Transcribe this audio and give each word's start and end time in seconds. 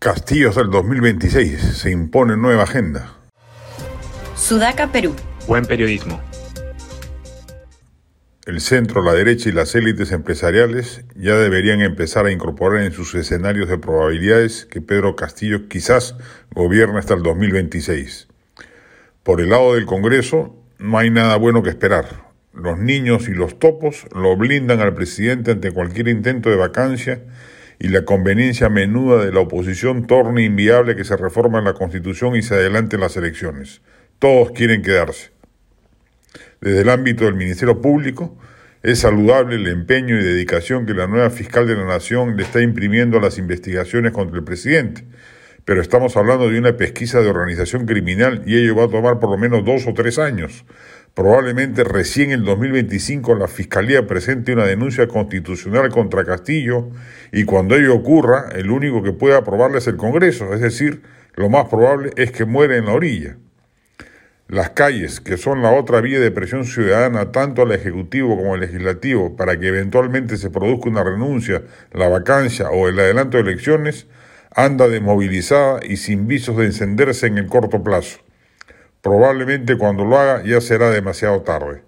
Castillos 0.00 0.56
del 0.56 0.70
2026. 0.70 1.60
Se 1.60 1.90
impone 1.90 2.34
nueva 2.34 2.62
agenda. 2.62 3.18
Sudaca, 4.34 4.90
Perú. 4.90 5.14
Buen 5.46 5.66
periodismo. 5.66 6.22
El 8.46 8.62
centro, 8.62 9.02
la 9.02 9.12
derecha 9.12 9.50
y 9.50 9.52
las 9.52 9.74
élites 9.74 10.10
empresariales 10.12 11.04
ya 11.16 11.34
deberían 11.34 11.82
empezar 11.82 12.24
a 12.24 12.32
incorporar 12.32 12.82
en 12.82 12.92
sus 12.92 13.14
escenarios 13.14 13.68
de 13.68 13.76
probabilidades 13.76 14.64
que 14.64 14.80
Pedro 14.80 15.16
Castillo 15.16 15.68
quizás 15.68 16.16
gobierne 16.50 16.98
hasta 16.98 17.12
el 17.12 17.22
2026. 17.22 18.26
Por 19.22 19.42
el 19.42 19.50
lado 19.50 19.74
del 19.74 19.84
Congreso, 19.84 20.56
no 20.78 20.96
hay 20.96 21.10
nada 21.10 21.36
bueno 21.36 21.62
que 21.62 21.68
esperar. 21.68 22.30
Los 22.54 22.78
niños 22.78 23.28
y 23.28 23.34
los 23.34 23.58
topos 23.58 24.06
lo 24.14 24.34
blindan 24.34 24.80
al 24.80 24.94
presidente 24.94 25.50
ante 25.50 25.72
cualquier 25.72 26.08
intento 26.08 26.48
de 26.48 26.56
vacancia 26.56 27.20
y 27.80 27.88
la 27.88 28.04
conveniencia 28.04 28.68
menuda 28.68 29.24
de 29.24 29.32
la 29.32 29.40
oposición 29.40 30.06
torna 30.06 30.42
inviable 30.42 30.96
que 30.96 31.04
se 31.04 31.16
reforma 31.16 31.62
la 31.62 31.72
Constitución 31.72 32.36
y 32.36 32.42
se 32.42 32.54
adelanten 32.54 33.00
las 33.00 33.16
elecciones. 33.16 33.80
Todos 34.18 34.50
quieren 34.50 34.82
quedarse. 34.82 35.30
Desde 36.60 36.82
el 36.82 36.90
ámbito 36.90 37.24
del 37.24 37.36
Ministerio 37.36 37.80
Público, 37.80 38.38
es 38.82 38.98
saludable 38.98 39.56
el 39.56 39.66
empeño 39.66 40.18
y 40.18 40.22
dedicación 40.22 40.84
que 40.84 40.92
la 40.92 41.06
nueva 41.06 41.30
fiscal 41.30 41.66
de 41.66 41.74
la 41.74 41.86
Nación 41.86 42.36
le 42.36 42.42
está 42.42 42.60
imprimiendo 42.60 43.16
a 43.16 43.22
las 43.22 43.38
investigaciones 43.38 44.12
contra 44.12 44.36
el 44.36 44.44
presidente. 44.44 45.06
Pero 45.64 45.80
estamos 45.80 46.18
hablando 46.18 46.50
de 46.50 46.58
una 46.58 46.76
pesquisa 46.76 47.22
de 47.22 47.30
organización 47.30 47.86
criminal 47.86 48.42
y 48.44 48.58
ello 48.58 48.76
va 48.76 48.84
a 48.84 48.88
tomar 48.88 49.20
por 49.20 49.30
lo 49.30 49.38
menos 49.38 49.64
dos 49.64 49.86
o 49.86 49.94
tres 49.94 50.18
años. 50.18 50.66
Probablemente 51.14 51.82
recién 51.82 52.30
en 52.30 52.40
el 52.40 52.44
2025 52.44 53.34
la 53.34 53.48
Fiscalía 53.48 54.06
presente 54.06 54.52
una 54.52 54.64
denuncia 54.64 55.08
constitucional 55.08 55.90
contra 55.90 56.24
Castillo 56.24 56.88
y 57.32 57.44
cuando 57.44 57.74
ello 57.74 57.94
ocurra, 57.94 58.48
el 58.54 58.70
único 58.70 59.02
que 59.02 59.12
puede 59.12 59.36
aprobarle 59.36 59.78
es 59.78 59.86
el 59.88 59.96
Congreso, 59.96 60.54
es 60.54 60.60
decir, 60.60 61.02
lo 61.34 61.48
más 61.48 61.68
probable 61.68 62.10
es 62.16 62.30
que 62.30 62.44
muere 62.44 62.76
en 62.76 62.86
la 62.86 62.92
orilla. 62.92 63.36
Las 64.46 64.70
calles, 64.70 65.20
que 65.20 65.36
son 65.36 65.62
la 65.62 65.72
otra 65.72 66.00
vía 66.00 66.20
de 66.20 66.30
presión 66.30 66.64
ciudadana 66.64 67.32
tanto 67.32 67.62
al 67.62 67.72
Ejecutivo 67.72 68.36
como 68.36 68.54
al 68.54 68.60
Legislativo 68.60 69.36
para 69.36 69.58
que 69.58 69.68
eventualmente 69.68 70.36
se 70.36 70.50
produzca 70.50 70.90
una 70.90 71.04
renuncia, 71.04 71.62
la 71.92 72.08
vacancia 72.08 72.70
o 72.70 72.88
el 72.88 72.98
adelanto 72.98 73.36
de 73.36 73.44
elecciones, 73.44 74.06
anda 74.54 74.88
desmovilizada 74.88 75.80
y 75.84 75.96
sin 75.96 76.26
visos 76.28 76.56
de 76.56 76.66
encenderse 76.66 77.26
en 77.26 77.38
el 77.38 77.46
corto 77.46 77.82
plazo. 77.82 78.18
Probablemente 79.02 79.78
cuando 79.78 80.04
lo 80.04 80.18
haga 80.18 80.42
ya 80.44 80.60
será 80.60 80.90
demasiado 80.90 81.40
tarde. 81.42 81.82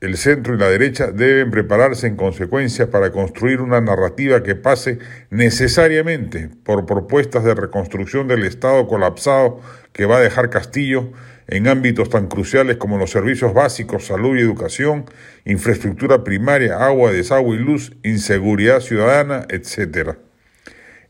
El 0.00 0.16
centro 0.16 0.54
y 0.54 0.58
la 0.58 0.68
derecha 0.68 1.10
deben 1.10 1.50
prepararse 1.50 2.06
en 2.06 2.14
consecuencia 2.14 2.88
para 2.90 3.10
construir 3.10 3.60
una 3.60 3.80
narrativa 3.80 4.44
que 4.44 4.54
pase 4.54 4.98
necesariamente 5.30 6.50
por 6.62 6.86
propuestas 6.86 7.42
de 7.42 7.54
reconstrucción 7.54 8.28
del 8.28 8.44
Estado 8.44 8.86
colapsado 8.86 9.60
que 9.92 10.06
va 10.06 10.18
a 10.18 10.20
dejar 10.20 10.50
Castillo 10.50 11.10
en 11.48 11.66
ámbitos 11.66 12.10
tan 12.10 12.28
cruciales 12.28 12.76
como 12.76 12.98
los 12.98 13.10
servicios 13.10 13.54
básicos, 13.54 14.06
salud 14.06 14.36
y 14.36 14.40
educación, 14.40 15.06
infraestructura 15.44 16.22
primaria, 16.22 16.76
agua, 16.76 17.10
desagüe 17.10 17.56
y 17.56 17.58
luz, 17.58 17.96
inseguridad 18.04 18.80
ciudadana, 18.80 19.46
etc. 19.48 20.18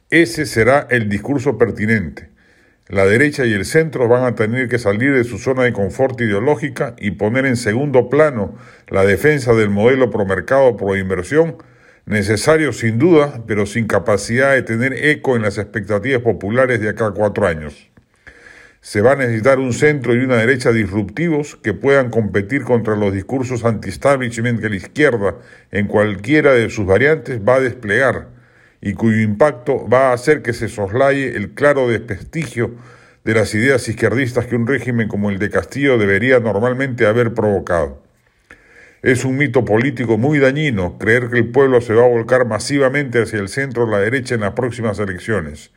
Ese 0.08 0.46
será 0.46 0.86
el 0.90 1.10
discurso 1.10 1.58
pertinente 1.58 2.37
la 2.88 3.04
derecha 3.04 3.44
y 3.44 3.52
el 3.52 3.66
centro 3.66 4.08
van 4.08 4.24
a 4.24 4.34
tener 4.34 4.68
que 4.68 4.78
salir 4.78 5.12
de 5.12 5.24
su 5.24 5.38
zona 5.38 5.64
de 5.64 5.74
confort 5.74 6.18
ideológica 6.20 6.94
y 6.98 7.12
poner 7.12 7.44
en 7.44 7.56
segundo 7.56 8.08
plano 8.08 8.56
la 8.88 9.04
defensa 9.04 9.52
del 9.52 9.68
modelo 9.68 10.10
pro 10.10 10.24
mercado, 10.24 10.76
pro 10.76 10.96
inversión, 10.96 11.56
necesario 12.06 12.72
sin 12.72 12.98
duda, 12.98 13.44
pero 13.46 13.66
sin 13.66 13.86
capacidad 13.86 14.54
de 14.54 14.62
tener 14.62 14.94
eco 14.94 15.36
en 15.36 15.42
las 15.42 15.58
expectativas 15.58 16.22
populares 16.22 16.80
de 16.80 16.88
acá 16.88 17.10
cuatro 17.10 17.46
años. 17.46 17.90
Se 18.80 19.02
va 19.02 19.12
a 19.12 19.16
necesitar 19.16 19.58
un 19.58 19.74
centro 19.74 20.14
y 20.14 20.24
una 20.24 20.36
derecha 20.36 20.72
disruptivos 20.72 21.56
que 21.56 21.74
puedan 21.74 22.08
competir 22.08 22.62
contra 22.62 22.96
los 22.96 23.12
discursos 23.12 23.66
anti-establishment 23.66 24.60
que 24.60 24.70
la 24.70 24.76
izquierda, 24.76 25.36
en 25.72 25.88
cualquiera 25.88 26.54
de 26.54 26.70
sus 26.70 26.86
variantes, 26.86 27.40
va 27.46 27.56
a 27.56 27.60
desplegar 27.60 28.37
y 28.80 28.92
cuyo 28.94 29.20
impacto 29.20 29.88
va 29.88 30.10
a 30.10 30.12
hacer 30.12 30.42
que 30.42 30.52
se 30.52 30.68
soslaye 30.68 31.36
el 31.36 31.50
claro 31.50 31.88
desprestigio 31.88 32.72
de 33.24 33.34
las 33.34 33.54
ideas 33.54 33.86
izquierdistas 33.88 34.46
que 34.46 34.56
un 34.56 34.66
régimen 34.66 35.08
como 35.08 35.30
el 35.30 35.38
de 35.38 35.50
Castillo 35.50 35.98
debería 35.98 36.40
normalmente 36.40 37.06
haber 37.06 37.34
provocado. 37.34 38.02
Es 39.02 39.24
un 39.24 39.36
mito 39.36 39.64
político 39.64 40.18
muy 40.18 40.38
dañino 40.38 40.98
creer 40.98 41.28
que 41.28 41.38
el 41.38 41.50
pueblo 41.50 41.80
se 41.80 41.94
va 41.94 42.04
a 42.04 42.08
volcar 42.08 42.46
masivamente 42.46 43.22
hacia 43.22 43.38
el 43.38 43.48
centro 43.48 43.84
o 43.84 43.90
la 43.90 43.98
derecha 43.98 44.34
en 44.34 44.40
las 44.40 44.54
próximas 44.54 44.98
elecciones. 44.98 45.70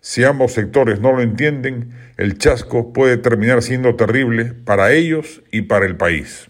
Si 0.00 0.24
ambos 0.24 0.52
sectores 0.52 1.00
no 1.00 1.12
lo 1.12 1.20
entienden, 1.20 1.92
el 2.16 2.38
chasco 2.38 2.92
puede 2.92 3.16
terminar 3.16 3.62
siendo 3.62 3.96
terrible 3.96 4.52
para 4.64 4.92
ellos 4.92 5.42
y 5.50 5.62
para 5.62 5.86
el 5.86 5.96
país. 5.96 6.49